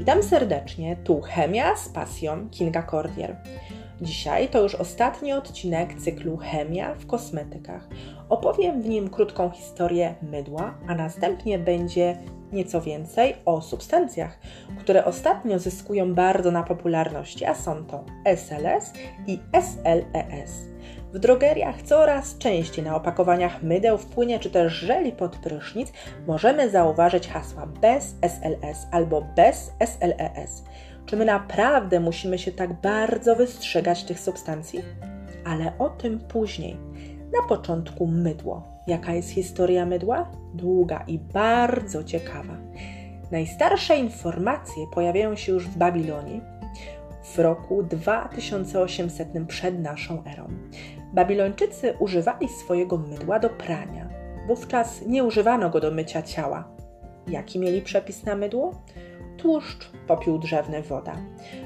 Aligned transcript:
Witam 0.00 0.22
serdecznie, 0.22 0.96
tu 0.96 1.20
Chemia 1.20 1.76
z 1.76 1.88
pasją 1.88 2.48
Kinga 2.50 2.82
Cordier. 2.82 3.36
Dzisiaj 4.00 4.48
to 4.48 4.62
już 4.62 4.74
ostatni 4.74 5.32
odcinek 5.32 5.94
cyklu 5.94 6.36
Chemia 6.36 6.94
w 6.94 7.06
kosmetykach. 7.06 7.88
Opowiem 8.28 8.82
w 8.82 8.88
nim 8.88 9.10
krótką 9.10 9.50
historię 9.50 10.14
mydła, 10.22 10.74
a 10.88 10.94
następnie 10.94 11.58
będzie 11.58 12.16
nieco 12.52 12.80
więcej 12.80 13.34
o 13.44 13.60
substancjach, 13.60 14.38
które 14.78 15.04
ostatnio 15.04 15.58
zyskują 15.58 16.14
bardzo 16.14 16.50
na 16.50 16.62
popularności, 16.62 17.44
a 17.44 17.54
są 17.54 17.84
to 17.84 18.04
SLS 18.24 18.92
i 19.26 19.38
SLES. 19.52 20.70
W 21.12 21.18
drogeriach 21.18 21.82
coraz 21.82 22.38
częściej 22.38 22.84
na 22.84 22.96
opakowaniach 22.96 23.62
mydeł, 23.62 23.98
w 23.98 24.06
płynie 24.06 24.38
czy 24.38 24.50
też 24.50 24.72
żeli 24.72 25.12
pod 25.12 25.36
prysznic 25.36 25.92
możemy 26.26 26.70
zauważyć 26.70 27.28
hasła 27.28 27.66
bez 27.66 28.14
SLS 28.22 28.86
albo 28.90 29.22
bez 29.36 29.72
SLES. 29.84 30.64
Czy 31.06 31.16
my 31.16 31.24
naprawdę 31.24 32.00
musimy 32.00 32.38
się 32.38 32.52
tak 32.52 32.80
bardzo 32.80 33.36
wystrzegać 33.36 34.04
tych 34.04 34.20
substancji? 34.20 34.82
Ale 35.44 35.72
o 35.78 35.88
tym 35.88 36.18
później. 36.18 36.76
Na 37.32 37.48
początku 37.48 38.06
mydło. 38.06 38.82
Jaka 38.86 39.12
jest 39.12 39.30
historia 39.30 39.86
mydła? 39.86 40.30
Długa 40.54 41.04
i 41.06 41.18
bardzo 41.18 42.04
ciekawa. 42.04 42.56
Najstarsze 43.30 43.96
informacje 43.96 44.86
pojawiają 44.94 45.36
się 45.36 45.52
już 45.52 45.68
w 45.68 45.78
Babilonii 45.78 46.40
w 47.22 47.38
roku 47.38 47.82
2800 47.82 49.28
przed 49.48 49.78
naszą 49.78 50.24
erą. 50.24 50.48
Babilończycy 51.12 51.94
używali 51.98 52.48
swojego 52.48 52.98
mydła 52.98 53.38
do 53.38 53.50
prania. 53.50 54.08
Wówczas 54.46 55.02
nie 55.06 55.24
używano 55.24 55.70
go 55.70 55.80
do 55.80 55.90
mycia 55.90 56.22
ciała. 56.22 56.68
Jaki 57.28 57.58
mieli 57.58 57.82
przepis 57.82 58.24
na 58.24 58.36
mydło? 58.36 58.74
Tłuszcz, 59.36 59.90
popiół 60.06 60.38
drzewny, 60.38 60.82
woda. 60.82 61.16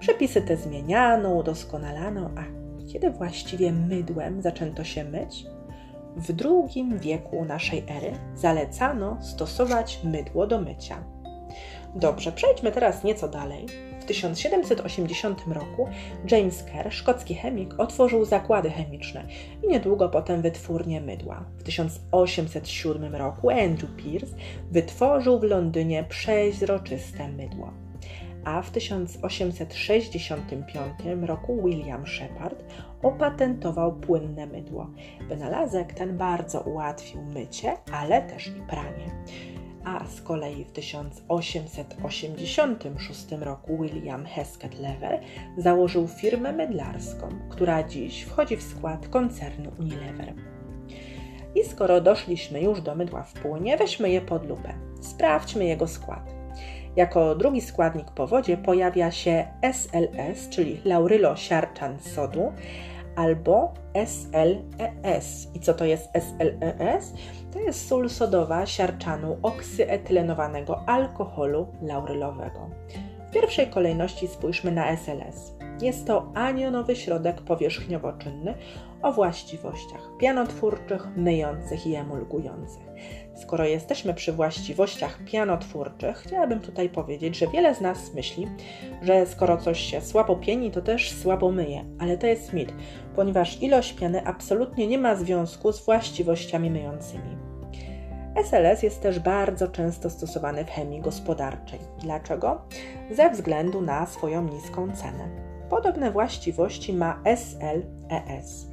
Przepisy 0.00 0.42
te 0.42 0.56
zmieniano, 0.56 1.34
udoskonalano, 1.34 2.30
a 2.36 2.42
kiedy 2.92 3.10
właściwie 3.10 3.72
mydłem 3.72 4.42
zaczęto 4.42 4.84
się 4.84 5.04
myć? 5.04 5.46
W 6.16 6.34
II 6.44 6.98
wieku 7.00 7.44
naszej 7.44 7.84
ery 7.88 8.12
zalecano 8.34 9.16
stosować 9.20 10.00
mydło 10.04 10.46
do 10.46 10.60
mycia. 10.60 11.04
Dobrze, 11.94 12.32
przejdźmy 12.32 12.72
teraz 12.72 13.04
nieco 13.04 13.28
dalej. 13.28 13.66
W 14.06 14.08
1780 14.08 15.42
roku 15.52 15.88
James 16.30 16.62
Kerr, 16.62 16.92
szkocki 16.92 17.34
chemik, 17.34 17.80
otworzył 17.80 18.24
zakłady 18.24 18.70
chemiczne 18.70 19.26
i 19.62 19.68
niedługo 19.68 20.08
potem 20.08 20.42
wytwórnię 20.42 21.00
mydła. 21.00 21.44
W 21.58 21.62
1807 21.62 23.14
roku 23.14 23.50
Andrew 23.50 23.96
Pierce 23.96 24.36
wytworzył 24.70 25.40
w 25.40 25.42
Londynie 25.42 26.04
przeźroczyste 26.08 27.28
mydło 27.28 27.72
a 28.46 28.62
w 28.62 28.70
1865 28.70 30.68
roku 31.22 31.62
William 31.64 32.06
Shepard 32.06 32.64
opatentował 33.02 33.92
płynne 33.92 34.46
mydło. 34.46 34.90
Wynalazek 35.28 35.92
ten 35.92 36.16
bardzo 36.16 36.60
ułatwił 36.60 37.22
mycie, 37.22 37.76
ale 37.92 38.22
też 38.22 38.46
i 38.46 38.62
pranie. 38.68 39.10
A 39.86 40.06
z 40.06 40.20
kolei 40.20 40.64
w 40.64 40.72
1886 40.72 43.26
roku 43.40 43.82
William 43.82 44.24
Hesketh 44.24 44.80
Lever 44.80 45.20
założył 45.56 46.08
firmę 46.08 46.52
mydlarską, 46.52 47.28
która 47.50 47.82
dziś 47.82 48.22
wchodzi 48.22 48.56
w 48.56 48.62
skład 48.62 49.08
koncernu 49.08 49.72
Unilever. 49.78 50.34
I 51.54 51.64
skoro 51.64 52.00
doszliśmy 52.00 52.60
już 52.60 52.80
do 52.80 52.94
mydła 52.94 53.22
w 53.22 53.32
płynie, 53.32 53.76
weźmy 53.76 54.10
je 54.10 54.20
pod 54.20 54.48
lupę. 54.48 54.74
Sprawdźmy 55.00 55.64
jego 55.64 55.88
skład. 55.88 56.34
Jako 56.96 57.34
drugi 57.34 57.60
składnik 57.60 58.10
po 58.10 58.26
wodzie 58.26 58.56
pojawia 58.56 59.10
się 59.10 59.46
SLS, 59.62 60.48
czyli 60.48 60.80
laurylo-siarczan 60.84 61.98
sodu, 61.98 62.52
albo 63.16 63.74
SLES. 64.06 65.48
I 65.54 65.60
co 65.60 65.74
to 65.74 65.84
jest 65.84 66.08
SLES? 66.12 67.14
To 67.56 67.60
jest 67.60 67.88
sól 67.88 68.08
sodowa 68.08 68.66
siarczanu 68.66 69.36
oksyetylenowanego 69.42 70.88
alkoholu 70.88 71.66
laurylowego. 71.82 72.70
W 73.28 73.32
pierwszej 73.32 73.66
kolejności 73.66 74.28
spójrzmy 74.28 74.72
na 74.72 74.96
SLS. 74.96 75.54
Jest 75.82 76.06
to 76.06 76.32
anionowy 76.34 76.96
środek 76.96 77.40
powierzchniowo-czynny 77.40 78.54
o 79.02 79.12
właściwościach 79.12 80.10
pianotwórczych, 80.18 81.08
myjących 81.16 81.86
i 81.86 81.94
emulgujących. 81.94 82.82
Skoro 83.34 83.64
jesteśmy 83.64 84.14
przy 84.14 84.32
właściwościach 84.32 85.24
pianotwórczych, 85.24 86.16
chciałabym 86.16 86.60
tutaj 86.60 86.88
powiedzieć, 86.88 87.38
że 87.38 87.46
wiele 87.46 87.74
z 87.74 87.80
nas 87.80 88.14
myśli, 88.14 88.48
że 89.02 89.26
skoro 89.26 89.56
coś 89.56 89.80
się 89.80 90.00
słabo 90.00 90.36
pieni, 90.36 90.70
to 90.70 90.82
też 90.82 91.12
słabo 91.12 91.50
myje, 91.50 91.84
ale 91.98 92.18
to 92.18 92.26
jest 92.26 92.52
mit, 92.52 92.72
ponieważ 93.14 93.62
ilość 93.62 93.92
piany 93.92 94.26
absolutnie 94.26 94.86
nie 94.86 94.98
ma 94.98 95.16
związku 95.16 95.72
z 95.72 95.84
właściwościami 95.84 96.70
myjącymi. 96.70 97.45
SLS 98.44 98.82
jest 98.82 99.02
też 99.02 99.18
bardzo 99.20 99.68
często 99.68 100.10
stosowany 100.10 100.64
w 100.64 100.70
chemii 100.70 101.00
gospodarczej. 101.00 101.78
Dlaczego? 101.98 102.60
Ze 103.10 103.30
względu 103.30 103.80
na 103.80 104.06
swoją 104.06 104.48
niską 104.48 104.92
cenę. 104.92 105.28
Podobne 105.70 106.10
właściwości 106.10 106.92
ma 106.92 107.22
SLES. 107.36 108.66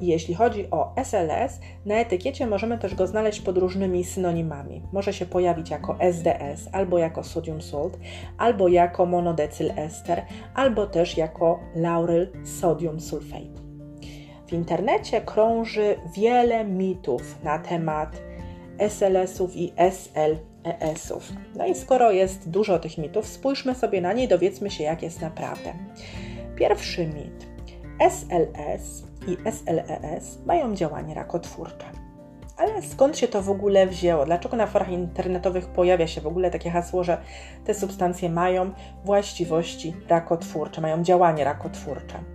Jeśli 0.00 0.34
chodzi 0.34 0.70
o 0.70 0.92
SLS, 0.96 1.60
na 1.86 1.94
etykiecie 1.94 2.46
możemy 2.46 2.78
też 2.78 2.94
go 2.94 3.06
znaleźć 3.06 3.40
pod 3.40 3.58
różnymi 3.58 4.04
synonimami. 4.04 4.82
Może 4.92 5.12
się 5.12 5.26
pojawić 5.26 5.70
jako 5.70 5.96
SDS, 6.00 6.68
albo 6.72 6.98
jako 6.98 7.24
sodium 7.24 7.62
salt, 7.62 7.98
albo 8.38 8.68
jako 8.68 9.06
monodecyl 9.06 9.72
ester, 9.76 10.22
albo 10.54 10.86
też 10.86 11.16
jako 11.16 11.60
lauryl 11.74 12.28
sodium 12.44 13.00
sulfate. 13.00 13.64
W 14.46 14.52
internecie 14.52 15.20
krąży 15.20 15.96
wiele 16.16 16.64
mitów 16.64 17.42
na 17.44 17.58
temat 17.58 18.33
SLS-ów 18.78 19.56
i 19.56 19.72
SLES-ów. 19.76 21.32
No 21.56 21.66
i 21.66 21.74
skoro 21.74 22.10
jest 22.10 22.50
dużo 22.50 22.78
tych 22.78 22.98
mitów, 22.98 23.26
spójrzmy 23.26 23.74
sobie 23.74 24.00
na 24.00 24.12
nie 24.12 24.24
i 24.24 24.28
dowiedzmy 24.28 24.70
się, 24.70 24.84
jak 24.84 25.02
jest 25.02 25.20
naprawdę. 25.20 25.72
Pierwszy 26.56 27.06
mit. 27.06 27.46
SLS 28.10 29.02
i 29.28 29.36
SLES 29.52 30.38
mają 30.46 30.74
działanie 30.74 31.14
rakotwórcze. 31.14 31.86
Ale 32.56 32.82
skąd 32.82 33.18
się 33.18 33.28
to 33.28 33.42
w 33.42 33.50
ogóle 33.50 33.86
wzięło? 33.86 34.24
Dlaczego 34.24 34.56
na 34.56 34.66
forach 34.66 34.90
internetowych 34.90 35.66
pojawia 35.68 36.06
się 36.06 36.20
w 36.20 36.26
ogóle 36.26 36.50
takie 36.50 36.70
hasło, 36.70 37.04
że 37.04 37.18
te 37.64 37.74
substancje 37.74 38.30
mają 38.30 38.70
właściwości 39.04 39.94
rakotwórcze, 40.08 40.80
mają 40.80 41.02
działanie 41.02 41.44
rakotwórcze? 41.44 42.33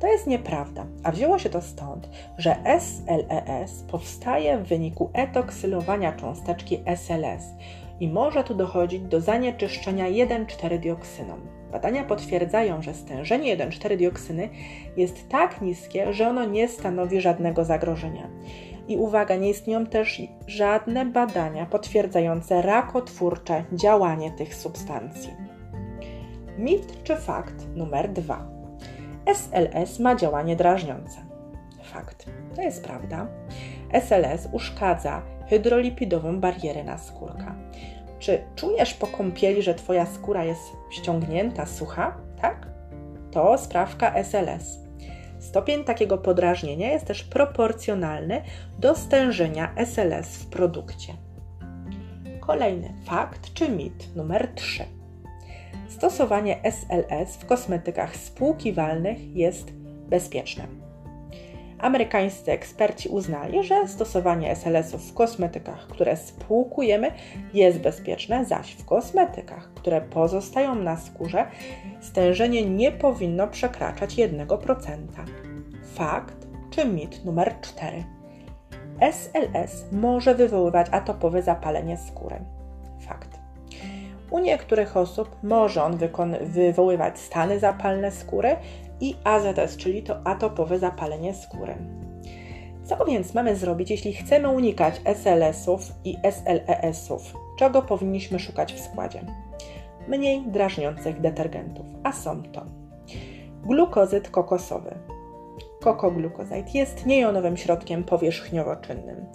To 0.00 0.06
jest 0.06 0.26
nieprawda, 0.26 0.86
a 1.02 1.12
wzięło 1.12 1.38
się 1.38 1.50
to 1.50 1.62
stąd, 1.62 2.08
że 2.38 2.56
SLES 2.80 3.82
powstaje 3.90 4.58
w 4.58 4.68
wyniku 4.68 5.10
etoksylowania 5.12 6.12
cząsteczki 6.12 6.82
SLS 6.86 7.44
i 8.00 8.08
może 8.08 8.44
tu 8.44 8.54
dochodzić 8.54 9.02
do 9.02 9.20
zanieczyszczenia 9.20 10.04
1,4-dioksyną. 10.04 11.34
Badania 11.72 12.04
potwierdzają, 12.04 12.82
że 12.82 12.94
stężenie 12.94 13.56
1,4-dioksyny 13.56 14.48
jest 14.96 15.28
tak 15.28 15.60
niskie, 15.60 16.12
że 16.12 16.28
ono 16.28 16.44
nie 16.44 16.68
stanowi 16.68 17.20
żadnego 17.20 17.64
zagrożenia. 17.64 18.28
I 18.88 18.96
uwaga, 18.96 19.36
nie 19.36 19.50
istnieją 19.50 19.86
też 19.86 20.22
żadne 20.46 21.06
badania 21.06 21.66
potwierdzające 21.66 22.62
rakotwórcze 22.62 23.64
działanie 23.72 24.30
tych 24.30 24.54
substancji. 24.54 25.30
Mit 26.58 27.02
czy 27.02 27.16
fakt 27.16 27.66
numer 27.74 28.12
dwa. 28.12 28.55
SLS 29.26 29.98
ma 29.98 30.16
działanie 30.16 30.56
drażniące. 30.56 31.18
Fakt. 31.82 32.26
To 32.56 32.62
jest 32.62 32.84
prawda. 32.84 33.26
SLS 33.92 34.48
uszkadza 34.52 35.22
hydrolipidową 35.48 36.40
barierę 36.40 36.84
naskórka. 36.84 37.54
Czy 38.18 38.42
czujesz 38.56 38.94
po 38.94 39.06
kąpieli, 39.06 39.62
że 39.62 39.74
Twoja 39.74 40.06
skóra 40.06 40.44
jest 40.44 40.62
ściągnięta, 40.90 41.66
sucha? 41.66 42.16
Tak? 42.40 42.66
To 43.30 43.58
sprawka 43.58 44.14
SLS. 44.14 44.78
Stopień 45.38 45.84
takiego 45.84 46.18
podrażnienia 46.18 46.92
jest 46.92 47.06
też 47.06 47.22
proporcjonalny 47.24 48.42
do 48.78 48.94
stężenia 48.94 49.74
SLS 49.76 50.36
w 50.36 50.46
produkcie. 50.46 51.12
Kolejny 52.40 52.94
fakt 53.04 53.54
czy 53.54 53.68
mit 53.68 54.16
numer 54.16 54.48
3. 54.54 54.95
Stosowanie 55.88 56.62
SLS 56.62 57.36
w 57.36 57.46
kosmetykach 57.46 58.16
spłukiwalnych 58.16 59.36
jest 59.36 59.72
bezpieczne. 60.08 60.66
Amerykańscy 61.78 62.52
eksperci 62.52 63.08
uznali, 63.08 63.64
że 63.64 63.88
stosowanie 63.88 64.50
SLS-ów 64.56 65.10
w 65.10 65.14
kosmetykach, 65.14 65.86
które 65.86 66.16
spłukujemy, 66.16 67.12
jest 67.54 67.78
bezpieczne, 67.78 68.44
zaś 68.44 68.72
w 68.72 68.84
kosmetykach, 68.84 69.74
które 69.74 70.00
pozostają 70.00 70.74
na 70.74 70.96
skórze, 70.96 71.46
stężenie 72.00 72.64
nie 72.64 72.92
powinno 72.92 73.48
przekraczać 73.48 74.14
1%. 74.14 74.96
Fakt 75.94 76.46
czy 76.70 76.84
mit 76.84 77.24
numer 77.24 77.54
4. 77.60 78.04
SLS 79.00 79.84
może 79.92 80.34
wywoływać 80.34 80.86
atopowe 80.90 81.42
zapalenie 81.42 81.96
skóry. 81.96 82.36
Fakt. 83.00 83.35
U 84.30 84.38
niektórych 84.38 84.96
osób 84.96 85.36
może 85.42 85.82
on 85.82 85.98
wywoływać 86.40 87.18
stany 87.18 87.58
zapalne 87.58 88.10
skóry 88.10 88.56
i 89.00 89.14
AZS, 89.24 89.76
czyli 89.76 90.02
to 90.02 90.26
atopowe 90.26 90.78
zapalenie 90.78 91.34
skóry. 91.34 91.74
Co 92.84 93.04
więc 93.04 93.34
mamy 93.34 93.56
zrobić, 93.56 93.90
jeśli 93.90 94.12
chcemy 94.12 94.48
unikać 94.48 95.00
SLS-ów 95.04 95.80
i 96.04 96.16
SLES-ów? 96.30 97.34
Czego 97.58 97.82
powinniśmy 97.82 98.38
szukać 98.38 98.72
w 98.74 98.80
składzie? 98.80 99.20
Mniej 100.08 100.42
drażniących 100.46 101.20
detergentów, 101.20 101.86
a 102.04 102.12
są 102.12 102.42
to 102.42 102.62
glukozyt 103.62 104.30
kokosowy. 104.30 104.94
Kokoglukozid 105.86 106.74
jest 106.74 107.06
niejonowym 107.06 107.56
środkiem 107.56 108.04
powierzchniowo-czynnym. 108.04 109.26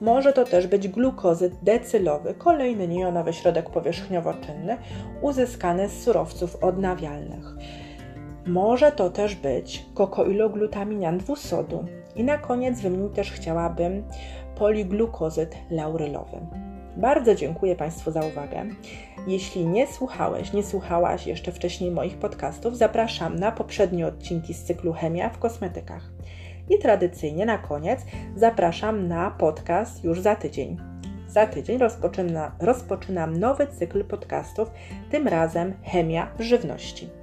Może 0.00 0.32
to 0.32 0.44
też 0.44 0.66
być 0.66 0.88
glukozyt 0.88 1.52
decylowy, 1.62 2.34
kolejny 2.34 2.88
niejonowy 2.88 3.32
środek 3.32 3.70
powierzchniowo-czynny 3.70 4.76
uzyskany 5.22 5.88
z 5.88 6.02
surowców 6.02 6.56
odnawialnych. 6.64 7.54
Może 8.46 8.92
to 8.92 9.10
też 9.10 9.34
być 9.34 9.86
kokoiloglutaminan 9.94 11.18
dwusodu. 11.18 11.84
I 12.16 12.24
na 12.24 12.38
koniec 12.38 12.80
wymienić 12.80 13.14
też 13.14 13.32
chciałabym 13.32 14.04
poliglukozyt 14.58 15.56
laurylowy. 15.70 16.69
Bardzo 16.96 17.34
dziękuję 17.34 17.76
Państwu 17.76 18.10
za 18.10 18.20
uwagę. 18.20 18.64
Jeśli 19.26 19.66
nie 19.66 19.86
słuchałeś, 19.86 20.52
nie 20.52 20.62
słuchałaś 20.62 21.26
jeszcze 21.26 21.52
wcześniej 21.52 21.90
moich 21.90 22.18
podcastów, 22.18 22.76
zapraszam 22.76 23.38
na 23.38 23.52
poprzednie 23.52 24.06
odcinki 24.06 24.54
z 24.54 24.64
cyklu 24.64 24.92
Chemia 24.92 25.30
w 25.30 25.38
kosmetykach. 25.38 26.10
I 26.68 26.78
tradycyjnie 26.78 27.46
na 27.46 27.58
koniec 27.58 28.00
zapraszam 28.36 29.08
na 29.08 29.30
podcast 29.30 30.04
już 30.04 30.20
za 30.20 30.36
tydzień. 30.36 30.76
Za 31.28 31.46
tydzień 31.46 31.78
rozpoczyna, 31.78 32.52
rozpoczynam 32.60 33.36
nowy 33.36 33.66
cykl 33.66 34.04
podcastów, 34.04 34.70
tym 35.10 35.28
razem 35.28 35.74
Chemia 35.82 36.30
w 36.38 36.42
żywności. 36.42 37.19